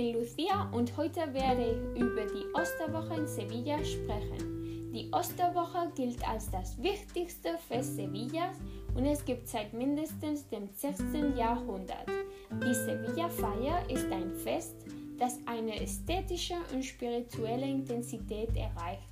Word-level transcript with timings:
Bin 0.00 0.14
Lucia 0.14 0.66
und 0.72 0.96
heute 0.96 1.20
werde 1.34 1.62
ich 1.62 2.00
über 2.00 2.24
die 2.24 2.46
Osterwoche 2.58 3.20
in 3.20 3.26
Sevilla 3.26 3.84
sprechen. 3.84 4.90
Die 4.94 5.10
Osterwoche 5.12 5.92
gilt 5.94 6.26
als 6.26 6.50
das 6.50 6.82
wichtigste 6.82 7.58
Fest 7.68 7.96
Sevillas 7.96 8.56
und 8.94 9.04
es 9.04 9.22
gibt 9.22 9.46
seit 9.46 9.74
mindestens 9.74 10.48
dem 10.48 10.70
16. 10.72 11.36
Jahrhundert. 11.36 12.08
Die 12.50 12.72
Sevilla-Feier 12.72 13.90
ist 13.90 14.10
ein 14.10 14.32
Fest, 14.36 14.74
das 15.18 15.38
eine 15.44 15.78
ästhetische 15.78 16.56
und 16.72 16.82
spirituelle 16.82 17.66
Intensität 17.66 18.56
erreicht. 18.56 19.02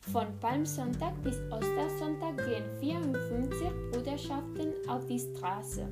Von 0.00 0.26
Palmsonntag 0.40 1.14
bis 1.22 1.36
Ostersonntag 1.52 2.38
gehen 2.38 2.64
54 2.80 3.68
Bruderschaften 3.92 4.72
auf 4.88 5.06
die 5.06 5.20
Straße 5.20 5.88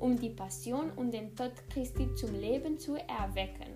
um 0.00 0.18
die 0.18 0.30
Passion 0.30 0.90
und 0.96 1.12
den 1.12 1.34
Tod 1.34 1.52
Christi 1.70 2.14
zum 2.14 2.34
Leben 2.34 2.78
zu 2.78 2.96
erwecken. 2.96 3.74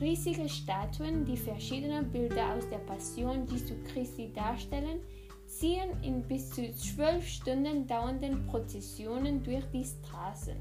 Riesige 0.00 0.48
Statuen, 0.48 1.24
die 1.24 1.36
verschiedene 1.36 2.02
Bilder 2.02 2.54
aus 2.56 2.68
der 2.68 2.78
Passion 2.78 3.46
Jesu 3.46 3.74
Christi 3.92 4.32
darstellen, 4.32 5.00
ziehen 5.46 5.90
in 6.02 6.22
bis 6.22 6.50
zu 6.50 6.74
zwölf 6.74 7.26
Stunden 7.26 7.86
dauernden 7.86 8.46
Prozessionen 8.46 9.42
durch 9.42 9.64
die 9.72 9.84
Straßen. 9.84 10.56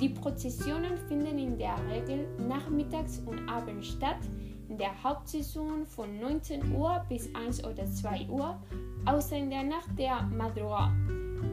Die 0.00 0.10
Prozessionen 0.10 0.96
finden 1.08 1.38
in 1.38 1.58
der 1.58 1.76
Regel 1.90 2.26
nachmittags 2.38 3.20
und 3.26 3.48
abends 3.48 3.88
statt, 3.88 4.20
in 4.68 4.78
der 4.78 5.02
Hauptsaison 5.02 5.84
von 5.84 6.20
19 6.20 6.72
Uhr 6.76 7.04
bis 7.08 7.34
1 7.34 7.64
oder 7.64 7.84
2 7.86 8.28
Uhr, 8.28 8.56
außer 9.04 9.36
in 9.36 9.50
der 9.50 9.64
Nacht 9.64 9.98
der 9.98 10.22
Madrugada, 10.22 10.92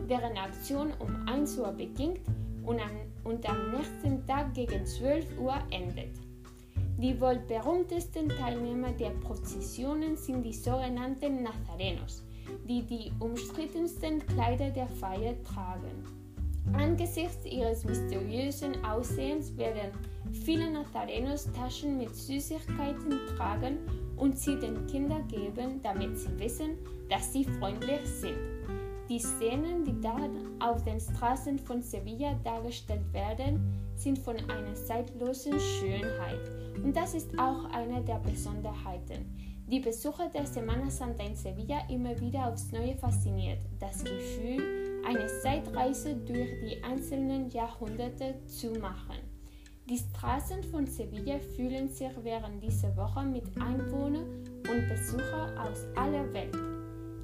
deren 0.08 0.38
Aktion 0.38 0.94
um 1.00 1.28
1 1.28 1.58
Uhr 1.58 1.72
beginnt 1.72 2.20
und, 2.68 2.80
an, 2.80 2.92
und 3.24 3.50
am 3.50 3.72
nächsten 3.72 4.26
Tag 4.28 4.54
gegen 4.54 4.86
12 4.86 5.40
Uhr 5.40 5.56
endet. 5.72 6.12
Die 6.98 7.20
wohl 7.22 7.40
berühmtesten 7.48 8.28
Teilnehmer 8.30 8.92
der 8.92 9.12
Prozessionen 9.12 10.18
sind 10.18 10.44
die 10.44 10.54
sogenannten 10.54 11.44
Nazarenos, 11.44 12.24
die 12.68 12.82
die 12.82 13.12
umstrittensten 13.20 14.26
Kleider 14.26 14.70
der 14.72 14.88
Feier 14.88 15.36
tragen. 15.44 16.04
Angesichts 16.74 17.46
ihres 17.46 17.86
mysteriösen 17.86 18.84
Aussehens 18.84 19.56
werden 19.56 19.92
viele 20.44 20.70
Nazarenos 20.70 21.50
Taschen 21.54 21.98
mit 21.98 22.14
Süßigkeiten 22.14 23.20
tragen 23.38 23.78
und 24.18 24.38
sie 24.38 24.60
den 24.60 24.86
Kindern 24.88 25.26
geben, 25.28 25.80
damit 25.82 26.18
sie 26.18 26.38
wissen, 26.40 26.72
dass 27.10 27.32
sie 27.32 27.46
freundlich 27.46 28.06
sind. 28.06 28.38
Die 29.10 29.20
Szenen, 29.20 29.86
die 29.86 30.02
dann 30.02 30.62
auf 30.62 30.84
den 30.84 31.00
Straßen 31.00 31.58
von 31.60 31.82
Sevilla 31.82 32.34
dargestellt 32.44 33.14
werden, 33.14 33.74
sind 33.96 34.20
von 34.20 34.36
einer 34.50 34.76
zeitlosen 34.76 35.58
Schönheit. 35.60 36.52
Und 36.84 36.96
das 36.96 37.14
ist 37.14 37.38
auch 37.40 37.66
eine 37.72 38.04
der 38.04 38.20
Besonderheiten. 38.20 39.34
Die 39.70 39.80
Besucher 39.80 40.30
der 40.30 40.46
Semana 40.46 40.90
Santa 40.90 41.24
in 41.24 41.36
Sevilla 41.36 41.80
immer 41.90 42.20
wieder 42.20 42.48
aufs 42.48 42.72
Neue 42.72 42.96
fasziniert. 42.96 43.60
Das 43.80 44.04
Gefühl, 44.04 45.02
eine 45.06 45.28
Zeitreise 45.42 46.16
durch 46.16 46.50
die 46.62 46.84
einzelnen 46.84 47.50
Jahrhunderte 47.50 48.36
zu 48.46 48.72
machen. 48.80 49.18
Die 49.90 49.98
Straßen 49.98 50.64
von 50.64 50.86
Sevilla 50.86 51.40
fühlen 51.56 51.88
sich 51.90 52.12
während 52.24 52.62
dieser 52.62 52.96
Woche 52.98 53.24
mit 53.24 53.46
Einwohnern 53.58 54.44
und 54.70 54.90
Besuchern 54.90 55.58
aus 55.58 55.86
aller 55.96 56.34
Welt. 56.34 56.77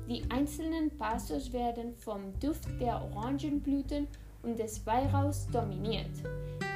Die 0.09 0.21
einzelnen 0.29 0.89
Passos 0.97 1.53
werden 1.53 1.95
vom 1.95 2.37
Duft 2.39 2.67
der 2.81 3.01
Orangenblüten 3.01 4.07
und 4.41 4.59
des 4.59 4.85
Weihrauchs 4.85 5.47
dominiert. 5.47 6.11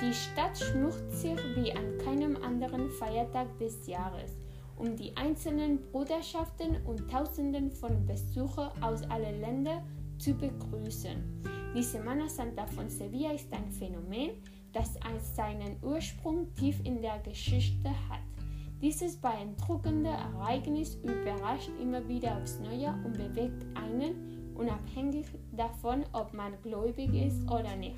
Die 0.01 0.13
Stadt 0.13 0.57
schmucht 0.57 1.11
sich 1.11 1.37
wie 1.55 1.73
an 1.73 1.97
keinem 1.97 2.37
anderen 2.37 2.89
Feiertag 2.91 3.47
des 3.59 3.85
Jahres, 3.85 4.37
um 4.77 4.95
die 4.95 5.15
einzelnen 5.17 5.81
Bruderschaften 5.91 6.77
und 6.85 7.11
Tausenden 7.11 7.71
von 7.71 8.05
Besuchern 8.05 8.71
aus 8.81 9.03
allen 9.09 9.41
Ländern 9.41 9.83
zu 10.17 10.33
begrüßen. 10.33 11.43
Die 11.75 11.83
Semana 11.83 12.29
Santa 12.29 12.65
von 12.65 12.89
Sevilla 12.89 13.33
ist 13.33 13.51
ein 13.51 13.69
Phänomen, 13.71 14.31
das 14.71 14.93
seinen 15.35 15.75
Ursprung 15.81 16.53
tief 16.55 16.79
in 16.85 17.01
der 17.01 17.19
Geschichte 17.19 17.89
hat. 17.89 18.36
Dieses 18.81 19.17
beeindruckende 19.17 20.09
Ereignis 20.09 20.95
überrascht 21.03 21.71
immer 21.81 22.07
wieder 22.07 22.37
aufs 22.37 22.59
Neue 22.59 22.93
und 23.03 23.13
bewegt 23.13 23.65
einen, 23.75 24.53
unabhängig 24.55 25.25
davon, 25.51 26.05
ob 26.13 26.33
man 26.33 26.53
gläubig 26.61 27.11
ist 27.13 27.41
oder 27.49 27.75
nicht. 27.75 27.97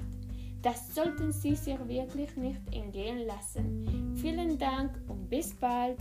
Das 0.61 0.93
sollten 0.93 1.31
Sie 1.31 1.55
sich 1.55 1.77
wirklich 1.87 2.35
nicht 2.37 2.61
entgehen 2.73 3.25
lassen. 3.27 4.15
Vielen 4.15 4.57
Dank 4.57 4.91
und 5.07 5.29
bis 5.29 5.53
bald. 5.53 5.97